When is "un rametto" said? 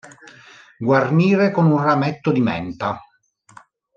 1.71-2.31